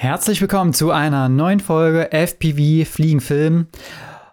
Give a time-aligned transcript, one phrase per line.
[0.00, 3.66] Herzlich willkommen zu einer neuen Folge FPV Fliegenfilm.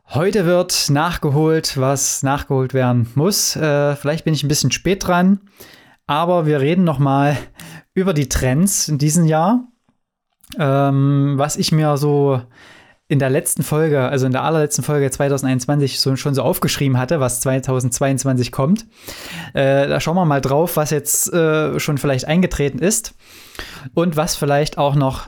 [0.08, 3.58] Heute wird nachgeholt, was nachgeholt werden muss.
[3.58, 5.42] Äh, vielleicht bin ich ein bisschen spät dran,
[6.06, 7.36] aber wir reden noch mal
[7.94, 9.68] über die Trends in diesem Jahr.
[10.58, 12.42] Ähm, was ich mir so
[13.10, 17.20] in der letzten Folge, also in der allerletzten Folge 2021 so, schon so aufgeschrieben hatte,
[17.20, 18.86] was 2022 kommt.
[19.54, 23.16] Äh, da schauen wir mal drauf, was jetzt äh, schon vielleicht eingetreten ist
[23.94, 25.28] und was vielleicht auch noch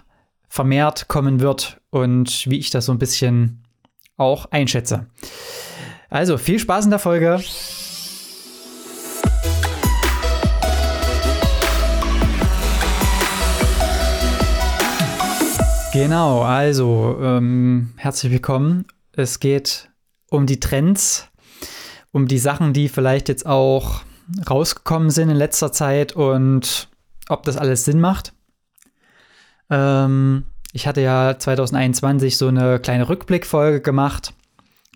[0.50, 3.64] vermehrt kommen wird und wie ich das so ein bisschen
[4.18, 5.08] auch einschätze.
[6.10, 7.40] Also viel Spaß in der Folge.
[15.94, 18.86] Genau, also ähm, herzlich willkommen.
[19.14, 19.90] Es geht
[20.30, 21.30] um die Trends,
[22.12, 24.02] um die Sachen, die vielleicht jetzt auch
[24.50, 26.90] rausgekommen sind in letzter Zeit und
[27.28, 28.34] ob das alles Sinn macht.
[29.70, 34.34] Ähm, ich hatte ja 2021 so eine kleine Rückblickfolge gemacht,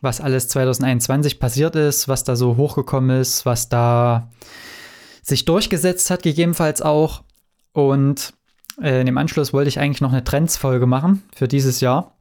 [0.01, 4.29] was alles 2021 passiert ist, was da so hochgekommen ist, was da
[5.21, 7.23] sich durchgesetzt hat, gegebenenfalls auch.
[7.71, 8.33] Und
[8.81, 12.15] äh, in dem Anschluss wollte ich eigentlich noch eine Trends-Folge machen für dieses Jahr.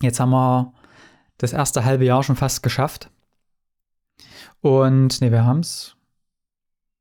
[0.00, 0.72] Jetzt haben wir
[1.38, 3.10] das erste halbe Jahr schon fast geschafft.
[4.60, 5.97] Und ne, wir haben es.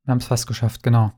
[0.07, 1.11] Wir haben es fast geschafft, genau.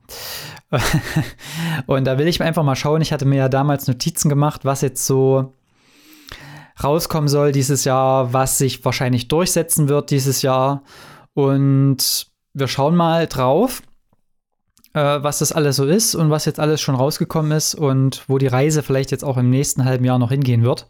[1.86, 3.00] und da will ich einfach mal schauen.
[3.02, 5.54] Ich hatte mir ja damals Notizen gemacht, was jetzt so
[6.82, 10.82] rauskommen soll dieses Jahr, was sich wahrscheinlich durchsetzen wird dieses Jahr.
[11.34, 13.80] Und wir schauen mal drauf,
[14.94, 18.38] äh, was das alles so ist und was jetzt alles schon rausgekommen ist und wo
[18.38, 20.88] die Reise vielleicht jetzt auch im nächsten halben Jahr noch hingehen wird.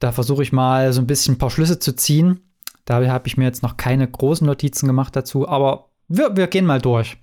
[0.00, 2.40] Da versuche ich mal so ein bisschen ein paar Schlüsse zu ziehen.
[2.84, 6.66] Da habe ich mir jetzt noch keine großen Notizen gemacht dazu, aber wir, wir gehen
[6.66, 7.16] mal durch.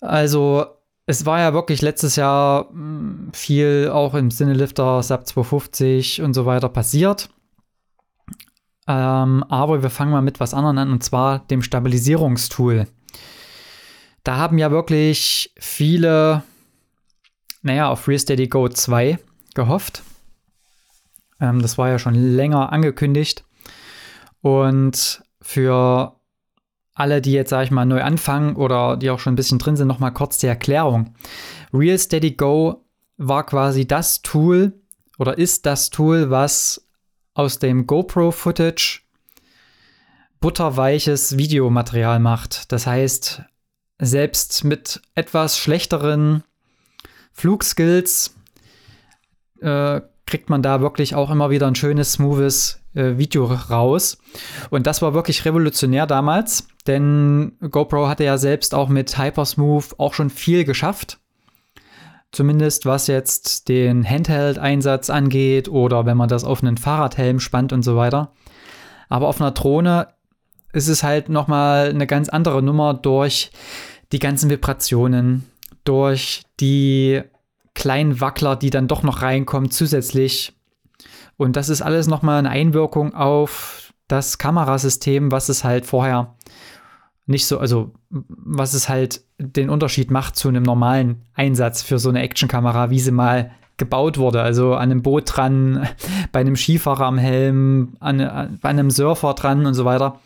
[0.00, 0.66] Also,
[1.06, 6.46] es war ja wirklich letztes Jahr hm, viel auch im Sinnelifter SAP 250 und so
[6.46, 7.28] weiter passiert.
[8.88, 12.86] Ähm, aber wir fangen mal mit was anderem an und zwar dem Stabilisierungstool.
[14.24, 16.42] Da haben ja wirklich viele,
[17.62, 19.18] naja, auf FreeSteady Go 2
[19.54, 20.02] gehofft.
[21.40, 23.44] Ähm, das war ja schon länger angekündigt.
[24.40, 26.16] Und für
[26.94, 29.76] alle, die jetzt, sage ich mal, neu anfangen oder die auch schon ein bisschen drin
[29.76, 31.14] sind, nochmal kurz die Erklärung.
[31.72, 32.84] Real Steady Go
[33.16, 34.72] war quasi das Tool
[35.18, 36.86] oder ist das Tool, was
[37.34, 39.02] aus dem GoPro-Footage
[40.40, 42.72] butterweiches Videomaterial macht.
[42.72, 43.42] Das heißt,
[43.98, 46.42] selbst mit etwas schlechteren
[47.32, 48.34] Flugskills
[49.60, 54.18] äh, kriegt man da wirklich auch immer wieder ein schönes, smoothes äh, Video raus.
[54.70, 60.14] Und das war wirklich revolutionär damals, denn GoPro hatte ja selbst auch mit Hypersmooth auch
[60.14, 61.18] schon viel geschafft.
[62.32, 67.82] Zumindest was jetzt den Handheld-Einsatz angeht oder wenn man das auf einen Fahrradhelm spannt und
[67.82, 68.32] so weiter.
[69.08, 70.08] Aber auf einer Drohne
[70.72, 73.50] ist es halt nochmal eine ganz andere Nummer durch
[74.12, 75.44] die ganzen Vibrationen,
[75.84, 77.22] durch die
[77.74, 80.54] kleinen Wackler, die dann doch noch reinkommen zusätzlich
[81.36, 86.36] und das ist alles nochmal eine Einwirkung auf das Kamerasystem, was es halt vorher
[87.26, 92.08] nicht so, also was es halt den Unterschied macht zu einem normalen Einsatz für so
[92.08, 94.42] eine Actionkamera, wie sie mal gebaut wurde.
[94.42, 95.88] Also an einem Boot dran,
[96.32, 100.20] bei einem Skifahrer am Helm, an, bei einem Surfer dran und so weiter.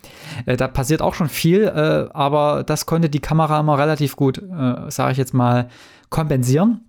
[0.46, 4.38] Äh, da passiert auch schon viel, äh, aber das konnte die Kamera immer relativ gut,
[4.38, 5.68] äh, sage ich jetzt mal,
[6.10, 6.82] kompensieren.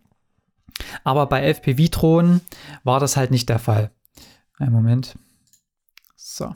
[1.03, 2.41] Aber bei FPV-Drohnen
[2.83, 3.91] war das halt nicht der Fall.
[4.59, 5.17] Einen Moment.
[6.15, 6.55] So.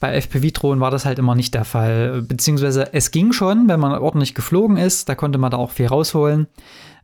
[0.00, 2.22] Bei FPV-Drohnen war das halt immer nicht der Fall.
[2.22, 5.08] Beziehungsweise es ging schon, wenn man ordentlich geflogen ist.
[5.08, 6.46] Da konnte man da auch viel rausholen.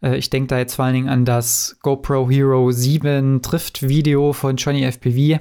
[0.02, 4.56] Äh, ich denke da jetzt vor allen Dingen an das GoPro Hero 7 Drift-Video von
[4.56, 5.40] Johnny FPV.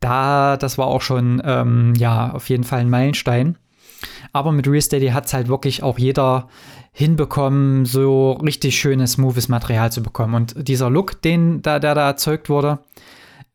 [0.00, 3.56] Da, das war auch schon, ähm, ja, auf jeden Fall ein Meilenstein.
[4.32, 6.48] Aber mit RealSteady hat es halt wirklich auch jeder
[6.92, 10.34] hinbekommen, so richtig schönes, smoothes Material zu bekommen.
[10.34, 12.80] Und dieser Look, den da, der da erzeugt wurde,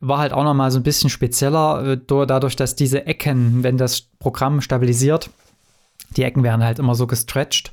[0.00, 3.76] war halt auch noch mal so ein bisschen spezieller, äh, dadurch, dass diese Ecken, wenn
[3.76, 5.30] das Programm stabilisiert,
[6.16, 7.72] die Ecken werden halt immer so gestretched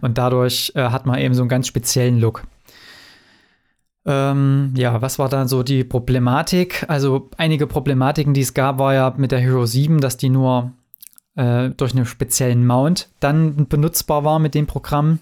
[0.00, 2.44] und dadurch äh, hat man eben so einen ganz speziellen Look.
[4.04, 6.84] Ähm, ja, was war dann so die Problematik?
[6.88, 10.72] Also einige Problematiken, die es gab, war ja mit der Hero 7, dass die nur
[11.34, 15.18] äh, durch einen speziellen Mount dann benutzbar war mit dem Programm.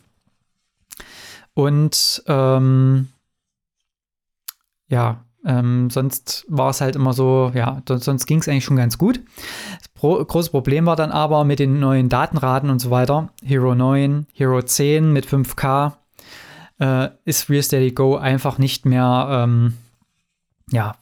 [1.54, 3.08] Und ähm,
[4.88, 8.98] ja, ähm, sonst war es halt immer so, ja, sonst ging es eigentlich schon ganz
[8.98, 9.20] gut.
[9.78, 13.30] Das Pro große Problem war dann aber mit den neuen Datenraten und so weiter.
[13.42, 15.92] Hero 9, Hero 10 mit 5K
[16.80, 19.74] äh, ist Real Steady Go einfach nicht mehr ähm,
[20.70, 20.96] ja,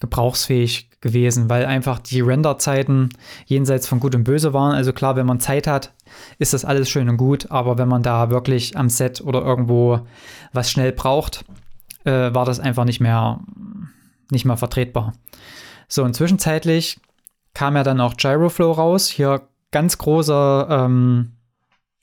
[0.00, 3.10] gebrauchsfähig gewesen, weil einfach die Renderzeiten
[3.46, 4.74] jenseits von Gut und Böse waren.
[4.74, 5.92] Also klar, wenn man Zeit hat,
[6.38, 10.00] ist das alles schön und gut, aber wenn man da wirklich am Set oder irgendwo
[10.52, 11.44] was schnell braucht,
[12.06, 13.40] äh, war das einfach nicht mehr,
[14.30, 15.12] nicht mehr vertretbar.
[15.88, 16.98] So, und zwischenzeitlich
[17.52, 19.08] kam ja dann auch Gyroflow raus.
[19.08, 19.42] Hier
[19.72, 21.32] ganz große ähm,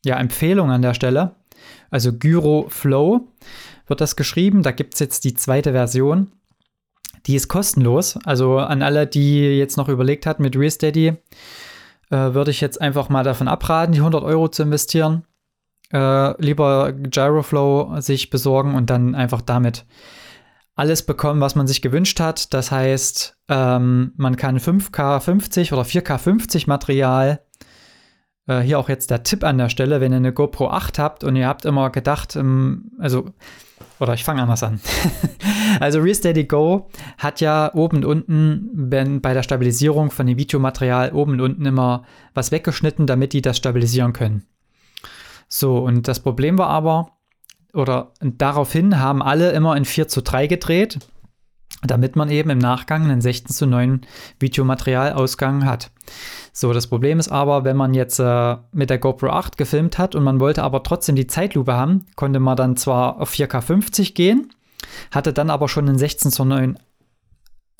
[0.06, 1.36] ja, Empfehlung an der Stelle.
[1.90, 3.28] Also Gyroflow
[3.88, 4.64] wird das geschrieben.
[4.64, 6.32] Da gibt es jetzt die zweite Version.
[7.26, 8.18] Die ist kostenlos.
[8.26, 11.14] Also an alle, die jetzt noch überlegt hat mit RealSteady,
[12.10, 15.24] äh, würde ich jetzt einfach mal davon abraten, die 100 Euro zu investieren.
[15.94, 19.86] Äh, lieber Gyroflow sich besorgen und dann einfach damit
[20.76, 22.54] alles bekommen, was man sich gewünscht hat.
[22.54, 27.42] Das heißt, ähm, man kann 5K 50 oder 4K 50 Material
[28.48, 31.24] äh, hier auch jetzt der Tipp an der Stelle, wenn ihr eine GoPro 8 habt
[31.24, 33.30] und ihr habt immer gedacht, ähm, also,
[34.00, 34.82] oder ich fange anders an.
[35.80, 41.12] also RealSteady Go hat ja oben und unten, wenn bei der Stabilisierung von dem Videomaterial
[41.14, 42.04] oben und unten immer
[42.34, 44.46] was weggeschnitten, damit die das stabilisieren können.
[45.56, 47.12] So, und das Problem war aber,
[47.74, 50.98] oder daraufhin haben alle immer in 4 zu 3 gedreht,
[51.84, 54.02] damit man eben im Nachgang einen 16 zu 9
[54.40, 55.92] Videomaterialausgang hat.
[56.54, 60.16] So, das Problem ist aber, wenn man jetzt äh, mit der GoPro 8 gefilmt hat
[60.16, 64.16] und man wollte aber trotzdem die Zeitlupe haben, konnte man dann zwar auf 4K 50
[64.16, 64.50] gehen,
[65.12, 66.80] hatte dann aber schon einen 16 zu 9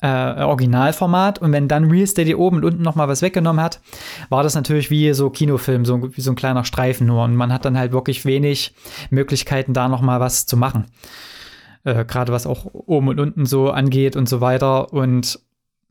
[0.00, 3.80] äh, Originalformat und wenn dann Real Steady oben und unten nochmal was weggenommen hat,
[4.28, 7.52] war das natürlich wie so Kinofilm, so wie so ein kleiner Streifen nur und man
[7.52, 8.74] hat dann halt wirklich wenig
[9.10, 10.86] Möglichkeiten, da nochmal was zu machen.
[11.84, 15.38] Äh, Gerade was auch oben und unten so angeht und so weiter und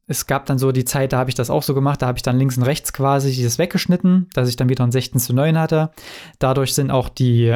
[0.05, 2.17] es gab dann so die Zeit, da habe ich das auch so gemacht, da habe
[2.17, 5.33] ich dann links und rechts quasi das weggeschnitten, dass ich dann wieder ein 16 zu
[5.33, 5.91] 9 hatte.
[6.39, 7.55] Dadurch sind auch die,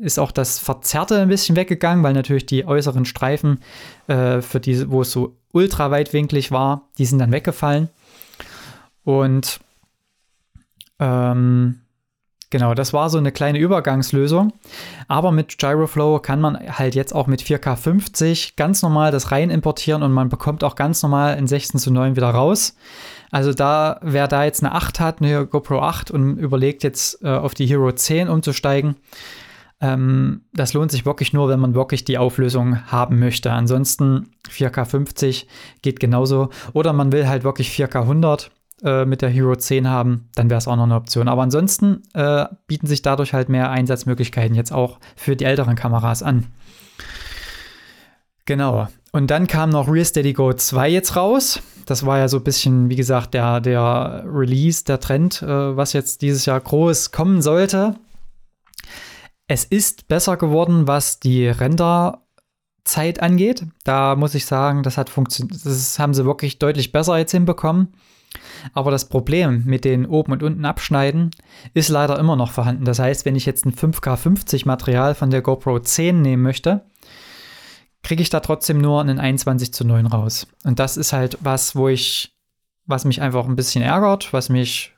[0.00, 3.60] ist auch das Verzerrte ein bisschen weggegangen, weil natürlich die äußeren Streifen,
[4.06, 7.88] äh, für diese, wo es so ultra weitwinklig war, die sind dann weggefallen.
[9.04, 9.60] Und
[10.98, 11.80] ähm,
[12.52, 14.52] Genau, das war so eine kleine Übergangslösung.
[15.06, 19.50] Aber mit Gyroflow kann man halt jetzt auch mit 4K 50 ganz normal das rein
[19.50, 22.74] importieren und man bekommt auch ganz normal in 16 zu 9 wieder raus.
[23.30, 27.28] Also da, wer da jetzt eine 8 hat, eine GoPro 8 und überlegt jetzt äh,
[27.28, 28.96] auf die Hero 10 umzusteigen,
[29.80, 33.50] ähm, das lohnt sich wirklich nur, wenn man wirklich die Auflösung haben möchte.
[33.52, 35.48] Ansonsten 4K 50
[35.82, 36.50] geht genauso.
[36.72, 38.50] Oder man will halt wirklich 4K 100
[38.82, 41.28] äh, mit der Hero 10 haben, dann wäre es auch noch eine Option.
[41.28, 46.22] Aber ansonsten äh, bieten sich dadurch halt mehr Einsatzmöglichkeiten jetzt auch für die älteren Kameras
[46.22, 46.46] an.
[48.46, 48.88] Genau.
[49.12, 51.62] Und dann kam noch Real Steady Go 2 jetzt raus.
[51.86, 55.92] Das war ja so ein bisschen, wie gesagt, der, der Release, der Trend, äh, was
[55.92, 57.96] jetzt dieses Jahr groß kommen sollte.
[59.50, 63.66] Es ist besser geworden, was die Renderzeit angeht.
[63.82, 65.10] Da muss ich sagen, das hat.
[65.64, 67.88] Das haben sie wirklich deutlich besser jetzt hinbekommen.
[68.74, 71.32] Aber das Problem mit den oben und unten abschneiden
[71.74, 72.84] ist leider immer noch vorhanden.
[72.84, 76.86] Das heißt, wenn ich jetzt ein 5K50 Material von der GoPro 10 nehmen möchte,
[78.04, 80.46] kriege ich da trotzdem nur einen 21 zu 9 raus.
[80.62, 82.36] Und das ist halt was, wo ich,
[82.86, 84.92] was mich einfach ein bisschen ärgert, was mich,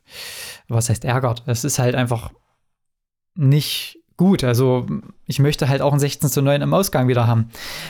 [0.69, 1.43] was heißt ärgert?
[1.46, 2.32] Es ist halt einfach
[3.34, 4.44] nicht gut.
[4.44, 4.86] Also
[5.26, 7.48] ich möchte halt auch ein 16 zu 9 im Ausgang wieder haben.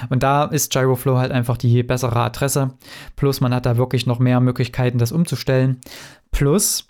[0.08, 2.70] Und da ist Gyroflow halt einfach die bessere Adresse.
[3.16, 5.80] Plus man hat da wirklich noch mehr Möglichkeiten, das umzustellen.
[6.30, 6.86] Plus,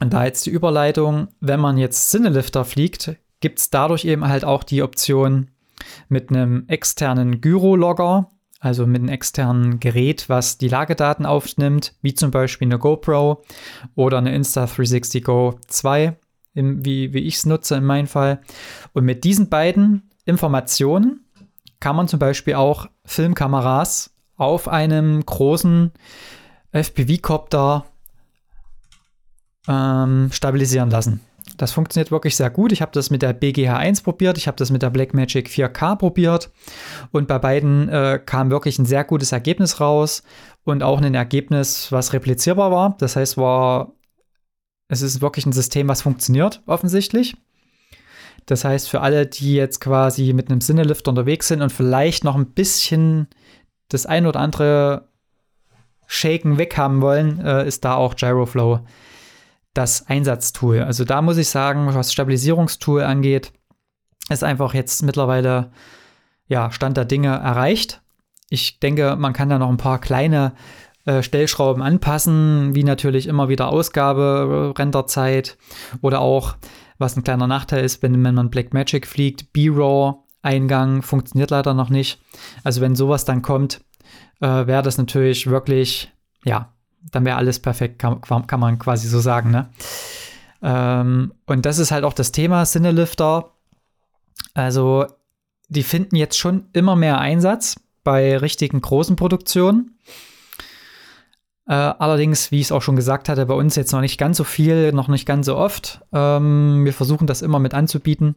[0.00, 4.44] und da jetzt die Überleitung, wenn man jetzt Cinelifter fliegt, gibt es dadurch eben halt
[4.44, 5.48] auch die Option
[6.08, 12.32] mit einem externen Gyro-Logger, also mit einem externen Gerät, was die Lagedaten aufnimmt, wie zum
[12.32, 13.44] Beispiel eine GoPro
[13.94, 16.16] oder eine Insta360 Go 2
[16.58, 18.40] im, wie, wie ich es nutze in meinem Fall.
[18.92, 21.24] Und mit diesen beiden Informationen
[21.80, 25.92] kann man zum Beispiel auch Filmkameras auf einem großen
[26.72, 27.86] FPV-Copter
[29.68, 31.20] ähm, stabilisieren lassen.
[31.56, 32.72] Das funktioniert wirklich sehr gut.
[32.72, 36.50] Ich habe das mit der BGH1 probiert, ich habe das mit der Blackmagic 4K probiert
[37.10, 40.22] und bei beiden äh, kam wirklich ein sehr gutes Ergebnis raus
[40.64, 42.96] und auch ein Ergebnis, was replizierbar war.
[42.98, 43.92] Das heißt, war
[44.88, 47.36] es ist wirklich ein System, was funktioniert, offensichtlich.
[48.46, 52.34] Das heißt, für alle, die jetzt quasi mit einem Sinnelift unterwegs sind und vielleicht noch
[52.34, 53.28] ein bisschen
[53.88, 55.08] das ein oder andere
[56.06, 58.80] Shaken weghaben wollen, äh, ist da auch Gyroflow
[59.74, 60.82] das Einsatztool.
[60.82, 63.52] Also da muss ich sagen, was Stabilisierungstool angeht,
[64.30, 65.70] ist einfach jetzt mittlerweile
[66.46, 68.00] ja, Stand der Dinge erreicht.
[68.48, 70.54] Ich denke, man kann da noch ein paar kleine
[71.08, 75.56] äh, Stellschrauben anpassen, wie natürlich immer wieder Ausgabe, Renderzeit
[76.02, 76.56] oder auch
[76.98, 79.54] was ein kleiner Nachteil ist, wenn, wenn man Blackmagic fliegt.
[79.54, 82.20] B-RAW-Eingang funktioniert leider noch nicht.
[82.62, 83.80] Also wenn sowas dann kommt,
[84.40, 86.12] äh, wäre das natürlich wirklich,
[86.44, 86.74] ja,
[87.10, 89.50] dann wäre alles perfekt, kann, kann, man quasi so sagen.
[89.50, 89.70] Ne?
[90.60, 93.52] Ähm, und das ist halt auch das Thema Cinelifter.
[94.52, 95.06] Also
[95.70, 99.98] die finden jetzt schon immer mehr Einsatz bei richtigen großen Produktionen.
[101.68, 104.38] Äh, allerdings, wie ich es auch schon gesagt hatte, bei uns jetzt noch nicht ganz
[104.38, 106.00] so viel, noch nicht ganz so oft.
[106.12, 108.36] Ähm, wir versuchen das immer mit anzubieten.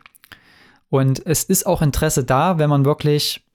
[0.89, 3.45] Und es ist auch Interesse da, wenn man wirklich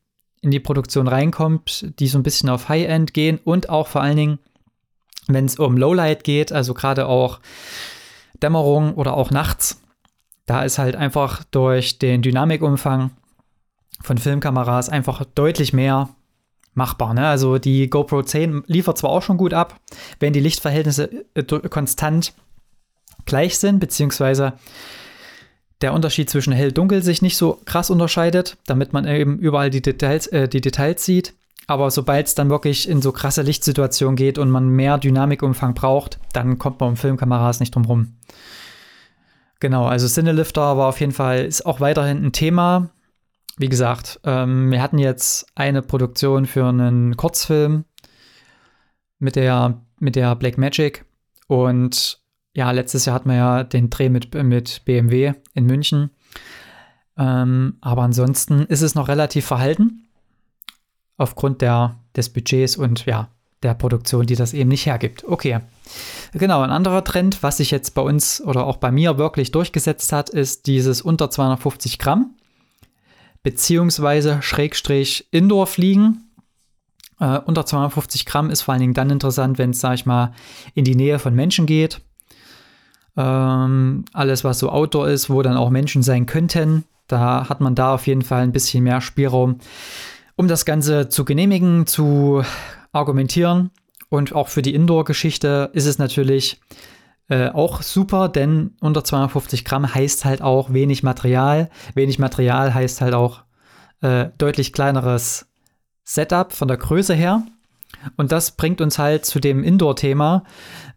[0.41, 4.17] in die Produktion reinkommt, die so ein bisschen auf High-End gehen und auch vor allen
[4.17, 4.39] Dingen,
[5.27, 7.41] wenn es um Lowlight geht, also gerade auch
[8.43, 9.83] Dämmerung oder auch nachts,
[10.47, 13.11] da ist halt einfach durch den Dynamikumfang
[14.01, 16.09] von Filmkameras einfach deutlich mehr
[16.77, 17.15] machbar.
[17.15, 17.27] Ne?
[17.27, 19.81] Also die GoPro 10 liefert zwar auch schon gut ab,
[20.21, 22.35] wenn die Lichtverhältnisse äh, konstant
[23.25, 24.55] gleich sind, beziehungsweise
[25.81, 30.27] der Unterschied zwischen hell-dunkel sich nicht so krass unterscheidet, damit man eben überall die Details,
[30.29, 31.35] äh, die Details sieht.
[31.67, 36.21] Aber sobald es dann wirklich in so krasse Lichtsituationen geht und man mehr Dynamikumfang braucht,
[36.33, 38.15] dann kommt man um Filmkameras nicht drum rum.
[39.59, 42.91] Genau, also Cinelifter war auf jeden Fall, ist auch weiterhin ein Thema
[43.57, 47.85] wie gesagt, ähm, wir hatten jetzt eine Produktion für einen Kurzfilm
[49.19, 51.05] mit der, mit der Black Magic
[51.47, 52.21] und
[52.55, 56.11] ja, letztes Jahr hatten wir ja den Dreh mit, mit BMW in München.
[57.19, 60.09] Ähm, aber ansonsten ist es noch relativ verhalten
[61.17, 63.29] aufgrund der, des Budgets und ja,
[63.63, 65.25] der Produktion, die das eben nicht hergibt.
[65.25, 65.61] Okay.
[66.33, 70.13] Genau, ein anderer Trend, was sich jetzt bei uns oder auch bei mir wirklich durchgesetzt
[70.13, 72.35] hat, ist dieses unter 250 Gramm
[73.47, 76.25] beziehungsweise Schrägstrich Indoor fliegen.
[77.21, 80.33] Äh, unter 250 Gramm ist vor allen Dingen dann interessant, wenn es, sag ich mal,
[80.75, 82.01] in die Nähe von Menschen geht.
[83.17, 87.77] Ähm, alles, was so Outdoor ist, wo dann auch Menschen sein könnten, da hat man
[87.77, 89.61] da auf jeden Fall ein bisschen mehr Spielraum,
[90.35, 92.43] um das Ganze zu genehmigen, zu
[92.91, 93.71] argumentieren.
[94.09, 96.61] Und auch für die Indoor-Geschichte ist es natürlich
[97.29, 101.71] äh, auch super, denn unter 250 Gramm heißt halt auch wenig Material.
[101.95, 103.43] Wenig Material heißt halt auch
[104.01, 105.49] äh, deutlich kleineres
[106.05, 107.43] Setup von der Größe her.
[108.17, 110.45] Und das bringt uns halt zu dem Indoor-Thema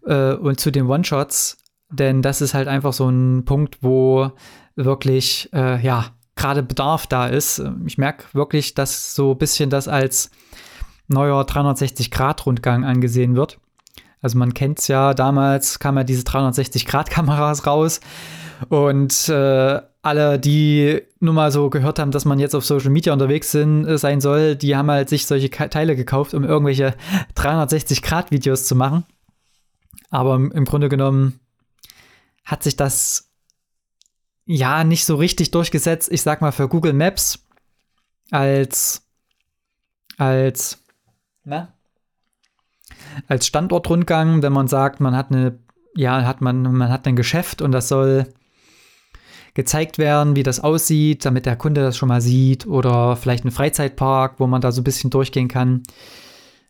[0.05, 1.57] äh, und zu den One-Shots,
[1.89, 4.31] denn das ist halt einfach so ein Punkt, wo
[4.75, 6.05] wirklich, äh, ja,
[6.35, 7.61] gerade Bedarf da ist.
[7.85, 10.29] Ich merke wirklich, dass so ein bisschen das als
[11.07, 13.59] neuer 360-Grad-Rundgang angesehen wird.
[14.21, 18.01] Also man kennt es ja, damals kamen ja diese 360-Grad-Kameras raus
[18.67, 23.13] und äh, alle, die nur mal so gehört haben, dass man jetzt auf Social Media
[23.13, 26.95] unterwegs sind, äh, sein soll, die haben halt sich solche Teile gekauft, um irgendwelche
[27.35, 29.05] 360-Grad-Videos zu machen.
[30.09, 31.39] Aber im, im Grunde genommen
[32.43, 33.29] hat sich das
[34.45, 36.11] ja nicht so richtig durchgesetzt.
[36.11, 37.45] Ich sag mal für Google Maps
[38.31, 39.05] als
[40.17, 40.83] als
[41.45, 41.73] na,
[43.27, 45.57] als Standortrundgang, wenn man sagt, man hat eine,
[45.95, 48.27] ja, hat man, man hat ein Geschäft und das soll
[49.53, 53.51] gezeigt werden, wie das aussieht, damit der Kunde das schon mal sieht oder vielleicht ein
[53.51, 55.83] Freizeitpark, wo man da so ein bisschen durchgehen kann.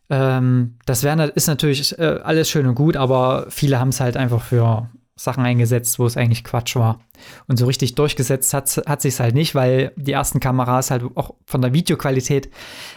[0.08, 4.16] Ähm, das wär, ist natürlich äh, alles schön und gut, aber viele haben es halt
[4.16, 6.98] einfach für Sachen eingesetzt, wo es eigentlich Quatsch war.
[7.46, 11.34] Und so richtig durchgesetzt hat, hat sich halt nicht, weil die ersten Kameras halt auch
[11.44, 12.50] von der Videoqualität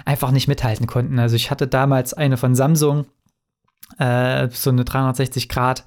[0.05, 1.19] einfach nicht mithalten konnten.
[1.19, 3.05] Also ich hatte damals eine von Samsung,
[4.00, 5.85] äh, so eine 360 Grad.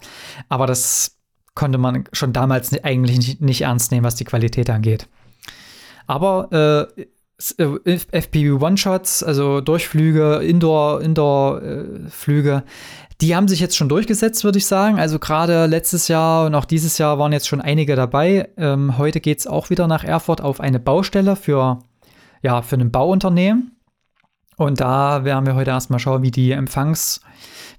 [0.48, 1.16] Aber das
[1.54, 5.08] konnte man schon damals eigentlich nicht, nicht ernst nehmen, was die Qualität angeht.
[6.06, 7.02] Aber äh,
[7.62, 12.62] äh FPV One-Shots, also Durchflüge, Indoor-Flüge, Indoor,
[13.20, 14.98] die haben sich jetzt schon durchgesetzt, würde ich sagen.
[14.98, 18.50] Also gerade letztes Jahr und auch dieses Jahr waren jetzt schon einige dabei.
[18.56, 21.78] Ähm, heute geht es auch wieder nach Erfurt auf eine Baustelle für,
[22.42, 23.75] ja, für ein Bauunternehmen.
[24.56, 27.20] Und da werden wir heute erstmal schauen, wie die Empfangs-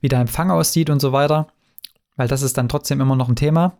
[0.01, 1.47] wie der Empfang aussieht und so weiter,
[2.15, 3.77] weil das ist dann trotzdem immer noch ein Thema.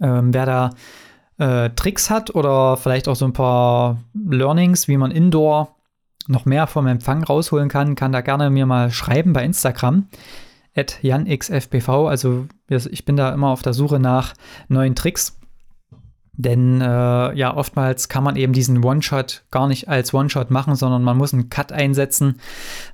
[0.00, 0.70] Ähm, wer da
[1.38, 5.76] äh, Tricks hat oder vielleicht auch so ein paar Learnings, wie man indoor
[6.26, 10.08] noch mehr vom Empfang rausholen kann, kann da gerne mir mal schreiben bei Instagram.
[10.76, 12.08] At janxfpv.
[12.08, 14.34] Also ich bin da immer auf der Suche nach
[14.68, 15.38] neuen Tricks.
[16.36, 21.02] Denn äh, ja, oftmals kann man eben diesen One-Shot gar nicht als One-Shot machen, sondern
[21.02, 22.40] man muss einen Cut einsetzen,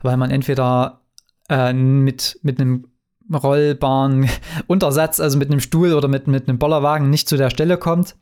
[0.03, 1.01] weil man entweder
[1.49, 2.87] äh, mit, mit einem
[3.33, 4.29] rollbaren
[4.67, 8.17] Untersatz, also mit einem Stuhl oder mit, mit einem Bollerwagen nicht zu der Stelle kommt.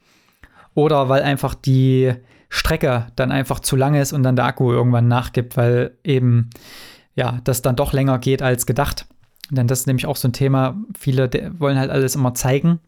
[0.75, 2.15] Oder weil einfach die
[2.49, 6.51] Strecke dann einfach zu lang ist und dann der Akku irgendwann nachgibt, weil eben
[7.15, 9.07] ja, das dann doch länger geht als gedacht.
[9.51, 10.77] Denn das ist nämlich auch so ein Thema.
[10.97, 12.79] Viele wollen halt alles immer zeigen,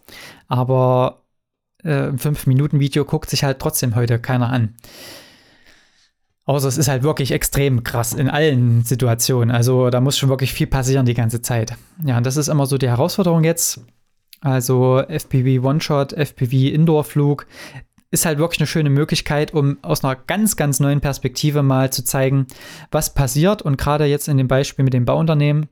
[0.47, 1.23] aber
[1.85, 4.75] äh, ein 5-Minuten-Video guckt sich halt trotzdem heute keiner an.
[6.45, 9.55] Außer es ist halt wirklich extrem krass in allen Situationen.
[9.55, 11.77] Also da muss schon wirklich viel passieren die ganze Zeit.
[12.05, 13.81] Ja, und das ist immer so die Herausforderung jetzt.
[14.41, 17.47] Also FPV One-Shot, FPV Indoor-Flug
[18.11, 22.03] ist halt wirklich eine schöne Möglichkeit, um aus einer ganz, ganz neuen Perspektive mal zu
[22.05, 22.47] zeigen,
[22.91, 23.63] was passiert.
[23.63, 25.69] Und gerade jetzt in dem Beispiel mit dem Bauunternehmen,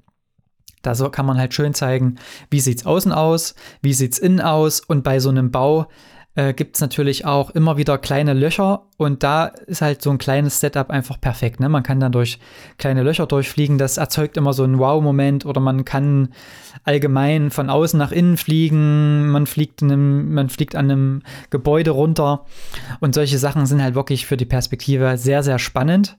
[0.82, 2.16] da so kann man halt schön zeigen,
[2.50, 4.80] wie sieht es außen aus, wie sieht es innen aus.
[4.80, 5.88] Und bei so einem Bau
[6.38, 10.18] äh, gibt es natürlich auch immer wieder kleine Löcher und da ist halt so ein
[10.18, 11.58] kleines Setup einfach perfekt.
[11.58, 11.68] Ne?
[11.68, 12.38] Man kann dann durch
[12.78, 16.28] kleine Löcher durchfliegen, das erzeugt immer so einen Wow-Moment oder man kann
[16.85, 22.44] allgemein von außen nach innen fliegen, man fliegt, einem, man fliegt an einem Gebäude runter
[23.00, 26.16] und solche Sachen sind halt wirklich für die Perspektive sehr, sehr spannend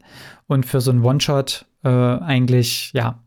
[0.47, 3.19] und für so einen One-Shot äh, eigentlich, ja,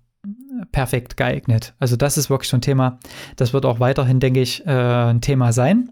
[0.71, 1.75] perfekt geeignet.
[1.79, 2.99] Also das ist wirklich so ein Thema,
[3.37, 5.91] das wird auch weiterhin, denke ich, äh, ein Thema sein.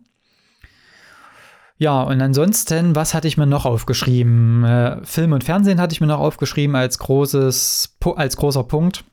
[1.79, 4.65] Ja, und ansonsten, was hatte ich mir noch aufgeschrieben?
[4.65, 9.05] Äh, Film und Fernsehen hatte ich mir noch aufgeschrieben als großes, als großer Punkt.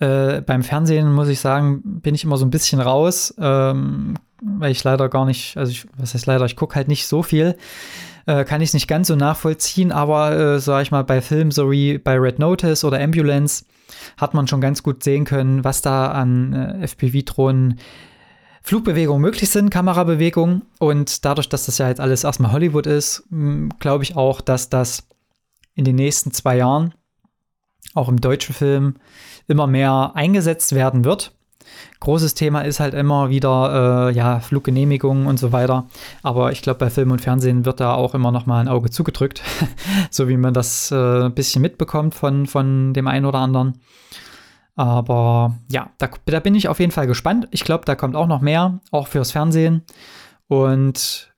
[0.00, 4.72] Äh, beim Fernsehen muss ich sagen, bin ich immer so ein bisschen raus, ähm, weil
[4.72, 7.56] ich leider gar nicht, also ich, was heißt leider, ich gucke halt nicht so viel.
[8.26, 11.50] Äh, kann ich es nicht ganz so nachvollziehen, aber äh, sag ich mal, bei Filmen
[11.50, 13.64] so wie bei Red Notice oder Ambulance
[14.16, 17.78] hat man schon ganz gut sehen können, was da an äh, FPV-Drohnen
[18.62, 20.62] Flugbewegungen möglich sind, Kamerabewegungen.
[20.78, 23.24] Und dadurch, dass das ja jetzt alles erstmal Hollywood ist,
[23.78, 25.08] glaube ich auch, dass das
[25.74, 26.94] in den nächsten zwei Jahren
[27.94, 28.96] auch im deutschen Film
[29.48, 31.32] immer mehr eingesetzt werden wird.
[32.00, 35.86] Großes Thema ist halt immer wieder äh, ja, Fluggenehmigungen und so weiter.
[36.22, 38.90] Aber ich glaube, bei Film und Fernsehen wird da auch immer noch mal ein Auge
[38.90, 39.42] zugedrückt,
[40.10, 43.80] so wie man das äh, ein bisschen mitbekommt von, von dem einen oder anderen.
[44.76, 47.48] Aber ja, da, da bin ich auf jeden Fall gespannt.
[47.50, 49.82] Ich glaube, da kommt auch noch mehr, auch fürs Fernsehen.
[50.48, 51.34] Und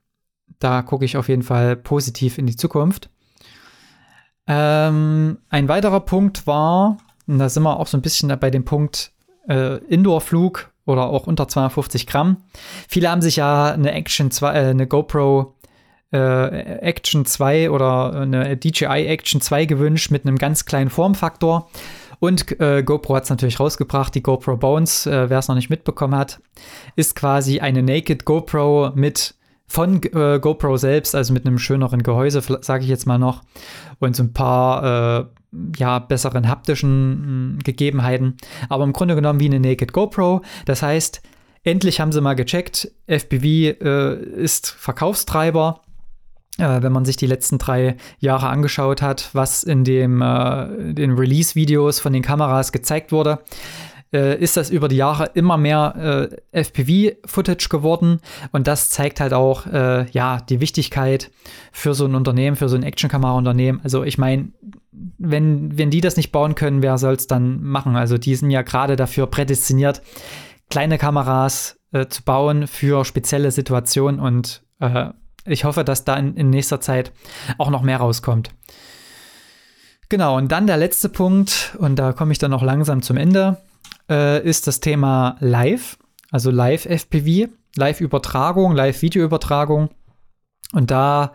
[0.61, 3.11] da gucke ich auf jeden Fall positiv in die Zukunft.
[4.47, 8.65] Ähm, ein weiterer Punkt war, und da sind wir auch so ein bisschen bei dem
[8.65, 9.12] Punkt
[9.49, 12.39] äh, Indoor-Flug oder auch unter 250 Gramm.
[12.89, 15.55] Viele haben sich ja eine Action 2, äh, eine GoPro
[16.13, 21.71] äh, Action 2 oder eine DJI Action 2 gewünscht mit einem ganz kleinen Formfaktor.
[22.21, 25.71] Und äh, GoPro hat es natürlich rausgebracht, die GoPro Bones, äh, wer es noch nicht
[25.71, 26.41] mitbekommen hat,
[26.95, 29.35] ist quasi eine Naked GoPro mit
[29.67, 33.41] von äh, GoPro selbst, also mit einem schöneren Gehäuse, sage ich jetzt mal noch,
[33.99, 35.25] und so ein paar äh,
[35.77, 38.37] ja, besseren haptischen mh, Gegebenheiten.
[38.69, 40.43] Aber im Grunde genommen wie eine Naked GoPro.
[40.65, 41.23] Das heißt,
[41.65, 45.81] endlich haben sie mal gecheckt, FPV äh, ist Verkaufstreiber
[46.59, 51.13] äh, wenn man sich die letzten drei Jahre angeschaut hat, was in dem, äh, den
[51.13, 53.39] Release-Videos von den Kameras gezeigt wurde,
[54.13, 58.21] äh, ist das über die Jahre immer mehr äh, FPV-Footage geworden.
[58.53, 61.31] Und das zeigt halt auch, äh, ja, die Wichtigkeit
[61.73, 63.81] für so ein Unternehmen, für so ein Action-Kamera-Unternehmen.
[63.83, 64.51] Also ich meine,
[65.19, 67.97] wenn, wenn die das nicht bauen können, wer soll es dann machen?
[67.97, 70.03] Also die sind ja gerade dafür prädestiniert,
[70.71, 75.11] kleine Kameras äh, zu bauen für spezielle Situationen und äh,
[75.45, 77.13] ich hoffe, dass da in, in nächster Zeit
[77.59, 78.51] auch noch mehr rauskommt.
[80.09, 83.57] Genau, und dann der letzte Punkt, und da komme ich dann noch langsam zum Ende,
[84.11, 85.97] äh, ist das Thema Live,
[86.31, 89.89] also Live-FPV, Live-Übertragung, Live-Videoübertragung.
[90.73, 91.33] Und da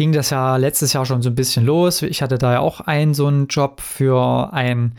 [0.00, 2.00] ging das ja letztes Jahr schon so ein bisschen los.
[2.00, 4.94] Ich hatte da ja auch einen so einen Job für ein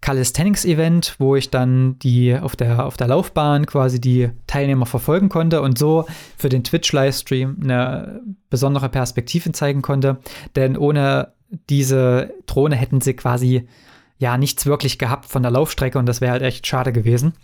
[0.00, 5.62] Calisthenics-Event, wo ich dann die auf der, auf der Laufbahn quasi die Teilnehmer verfolgen konnte
[5.62, 6.04] und so
[6.36, 10.18] für den Twitch-Livestream eine besondere Perspektive zeigen konnte.
[10.56, 11.32] Denn ohne
[11.68, 13.68] diese Drohne hätten sie quasi
[14.18, 17.34] ja nichts wirklich gehabt von der Laufstrecke und das wäre halt echt schade gewesen.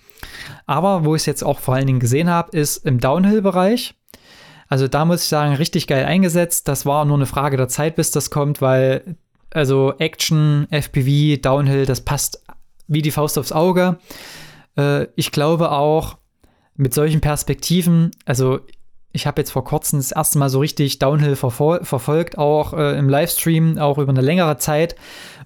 [0.67, 3.95] Aber wo ich es jetzt auch vor allen Dingen gesehen habe, ist im Downhill-Bereich.
[4.69, 6.69] Also da muss ich sagen, richtig geil eingesetzt.
[6.69, 9.17] Das war nur eine Frage der Zeit, bis das kommt, weil
[9.53, 12.45] also Action, FPV, Downhill, das passt
[12.89, 13.99] wie die Faust aufs Auge.
[14.77, 16.19] Äh, ich glaube auch
[16.75, 18.61] mit solchen Perspektiven, also
[19.13, 22.99] ich habe jetzt vor kurzem das erste Mal so richtig Downhill verfol verfolgt, auch äh,
[22.99, 24.95] im Livestream, auch über eine längere Zeit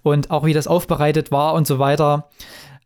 [0.03, 2.31] und auch wie das aufbereitet war und so weiter.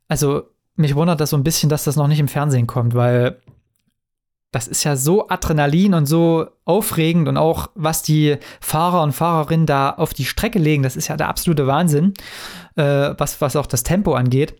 [0.08, 0.42] Also
[0.76, 3.40] mich wundert das so ein bisschen, dass das noch nicht im Fernsehen kommt, weil
[4.54, 9.66] das ist ja so Adrenalin und so aufregend und auch was die Fahrer und Fahrerinnen
[9.66, 12.14] da auf die Strecke legen, das ist ja der absolute Wahnsinn,
[12.76, 14.54] äh, was, was auch das Tempo angeht.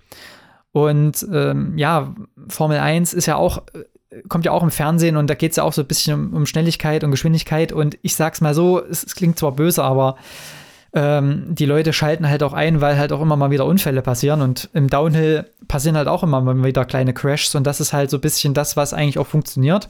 [0.73, 2.13] Und ähm, ja,
[2.49, 5.57] Formel 1 ist ja auch, äh, kommt ja auch im Fernsehen und da geht es
[5.57, 7.71] ja auch so ein bisschen um, um, Schnelligkeit und Geschwindigkeit.
[7.71, 10.17] Und ich sag's mal so, es, es klingt zwar böse, aber
[10.95, 14.41] ähm, die Leute schalten halt auch ein, weil halt auch immer mal wieder Unfälle passieren
[14.41, 18.11] und im Downhill passieren halt auch immer mal wieder kleine Crashs und das ist halt
[18.11, 19.89] so ein bisschen das, was eigentlich auch funktioniert.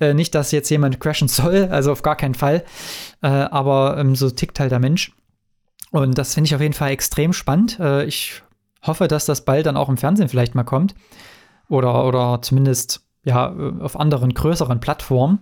[0.00, 2.64] Äh, nicht, dass jetzt jemand crashen soll, also auf gar keinen Fall,
[3.22, 5.12] äh, aber ähm, so tickt halt der Mensch.
[5.90, 7.78] Und das finde ich auf jeden Fall extrem spannend.
[7.78, 8.42] Äh, ich
[8.82, 10.94] hoffe, dass das bald dann auch im Fernsehen vielleicht mal kommt
[11.68, 15.40] oder, oder zumindest ja auf anderen größeren Plattformen.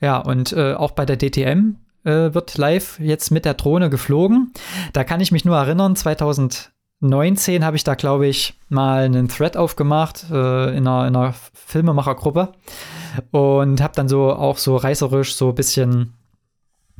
[0.00, 1.76] Ja, und äh, auch bei der DTM
[2.08, 4.52] äh, wird live jetzt mit der Drohne geflogen.
[4.92, 9.56] Da kann ich mich nur erinnern, 2019 habe ich da, glaube ich, mal einen Thread
[9.56, 12.52] aufgemacht äh, in, einer, in einer Filmemachergruppe
[13.30, 16.14] und habe dann so auch so reißerisch so ein bisschen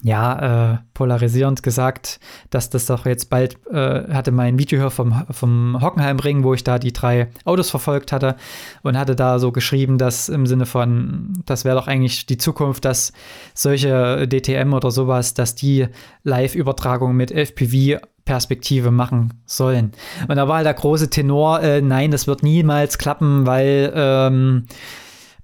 [0.02, 5.24] ja, äh, polarisierend gesagt, dass das doch jetzt bald, äh, hatte mein Video hier vom,
[5.30, 8.36] vom Hockenheimring, wo ich da die drei Autos verfolgt hatte
[8.82, 12.84] und hatte da so geschrieben, dass im Sinne von, das wäre doch eigentlich die Zukunft,
[12.84, 13.12] dass
[13.54, 15.88] solche DTM oder sowas, dass die
[16.22, 19.92] Live-Übertragung mit FPV Perspektive machen sollen.
[20.28, 24.66] Und da war halt der große Tenor, äh, nein, das wird niemals klappen, weil ähm,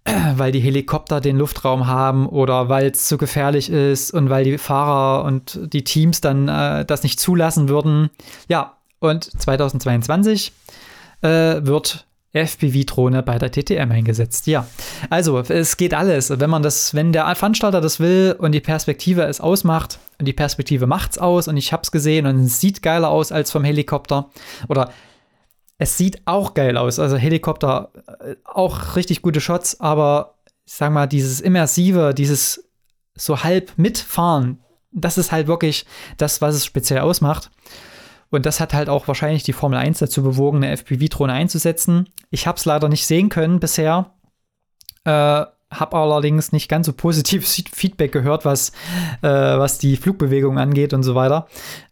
[0.36, 4.58] weil die Helikopter den Luftraum haben oder weil es zu gefährlich ist und weil die
[4.58, 8.10] Fahrer und die Teams dann äh, das nicht zulassen würden.
[8.48, 10.52] Ja, und 2022
[11.22, 14.46] äh, wird FPV-Drohne bei der TTM eingesetzt.
[14.48, 14.66] Ja,
[15.08, 16.30] also es geht alles.
[16.40, 20.32] Wenn man das, wenn der Veranstalter das will und die Perspektive es ausmacht und die
[20.32, 24.30] Perspektive macht's aus und ich hab's gesehen und es sieht geiler aus als vom Helikopter
[24.68, 24.90] oder
[25.78, 26.98] es sieht auch geil aus.
[26.98, 30.34] Also Helikopter, äh, auch richtig gute Shots, aber
[30.64, 32.68] ich sag mal, dieses Immersive, dieses
[33.16, 34.60] so halb mitfahren,
[34.92, 37.50] das ist halt wirklich das, was es speziell ausmacht.
[38.30, 42.08] Und das hat halt auch wahrscheinlich die Formel 1 dazu bewogen, eine FPV-Drohne einzusetzen.
[42.30, 44.12] Ich habe es leider nicht sehen können bisher.
[45.04, 48.70] Äh, habe allerdings nicht ganz so positives Feedback gehört, was,
[49.22, 51.46] äh, was die Flugbewegung angeht und so weiter.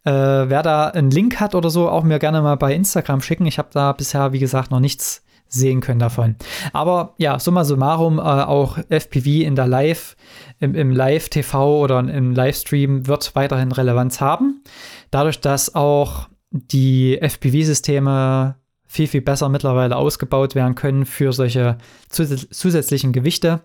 [0.05, 3.47] Äh, wer da einen Link hat oder so, auch mir gerne mal bei Instagram schicken.
[3.47, 6.37] Ich habe da bisher, wie gesagt, noch nichts sehen können davon.
[6.73, 10.17] Aber ja, summa summarum, äh, auch FPV in der Live,
[10.59, 14.63] im, im Live-TV oder im Livestream wird weiterhin Relevanz haben.
[15.11, 18.57] Dadurch, dass auch die FPV-Systeme
[18.93, 21.79] viel, viel besser mittlerweile ausgebaut werden können für solche
[22.11, 23.63] zusätzlichen Gewichte,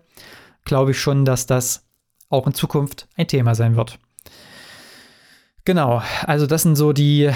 [0.64, 1.84] glaube ich schon, dass das
[2.30, 3.98] auch in Zukunft ein Thema sein wird.
[5.66, 7.30] Genau, also das sind so die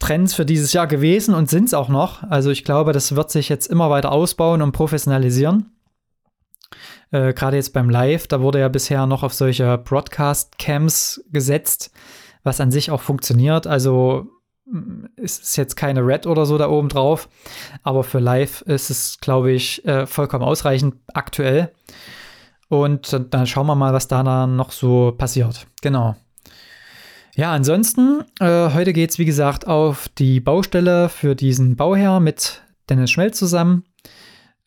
[0.00, 2.24] Trends für dieses Jahr gewesen und sind es auch noch.
[2.24, 5.70] Also ich glaube, das wird sich jetzt immer weiter ausbauen und professionalisieren.
[7.12, 11.92] Äh, Gerade jetzt beim Live, da wurde ja bisher noch auf solche Broadcast-Cams gesetzt,
[12.42, 13.68] was an sich auch funktioniert.
[13.68, 14.33] Also
[15.16, 17.28] ist jetzt keine Red oder so da oben drauf,
[17.82, 21.72] aber für live ist es, glaube ich, äh, vollkommen ausreichend aktuell.
[22.68, 25.66] Und dann schauen wir mal, was da noch so passiert.
[25.82, 26.16] Genau.
[27.36, 32.62] Ja, ansonsten, äh, heute geht es wie gesagt auf die Baustelle für diesen Bauherr mit
[32.88, 33.84] Dennis Schmelz zusammen.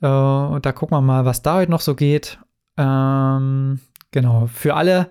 [0.02, 2.40] Äh, und da gucken wir mal, was da heute noch so geht.
[2.78, 3.80] Ähm,
[4.12, 5.10] genau, für alle,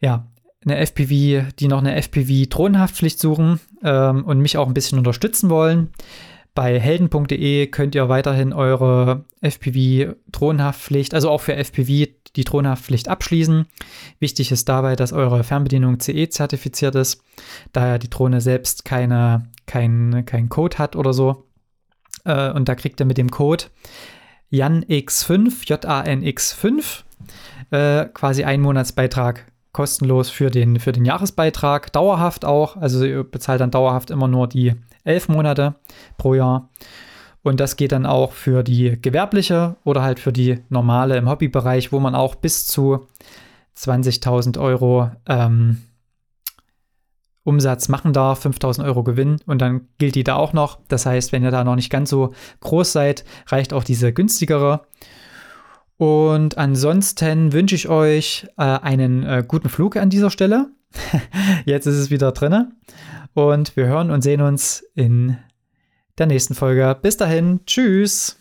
[0.00, 0.26] ja,
[0.66, 5.90] eine FPV, die noch eine FPV-Drohnenhaftpflicht suchen ähm, und mich auch ein bisschen unterstützen wollen.
[6.54, 13.66] Bei helden.de könnt ihr weiterhin eure FPV-Drohnenhaftpflicht, also auch für FPV, die Drohnenhaftpflicht abschließen.
[14.20, 17.22] Wichtig ist dabei, dass eure Fernbedienung CE-zertifiziert ist,
[17.72, 21.44] da die Drohne selbst keine, kein, kein Code hat oder so.
[22.24, 23.64] Äh, und da kriegt ihr mit dem Code
[24.50, 27.02] JANX5, J-A-N-X5,
[27.70, 29.46] äh, quasi einen Monatsbeitrag
[29.76, 32.78] kostenlos für den, für den Jahresbeitrag, dauerhaft auch.
[32.78, 34.72] Also ihr bezahlt dann dauerhaft immer nur die
[35.04, 35.74] elf Monate
[36.16, 36.70] pro Jahr.
[37.42, 41.92] Und das geht dann auch für die gewerbliche oder halt für die normale im Hobbybereich,
[41.92, 43.06] wo man auch bis zu
[43.76, 45.82] 20.000 Euro ähm,
[47.44, 50.78] Umsatz machen darf, 5.000 Euro Gewinn und dann gilt die da auch noch.
[50.88, 54.86] Das heißt, wenn ihr da noch nicht ganz so groß seid, reicht auch diese günstigere.
[55.98, 60.70] Und ansonsten wünsche ich euch äh, einen äh, guten Flug an dieser Stelle.
[61.64, 62.72] Jetzt ist es wieder drinne.
[63.34, 65.38] Und wir hören und sehen uns in
[66.18, 66.96] der nächsten Folge.
[67.00, 68.38] Bis dahin, tschüss.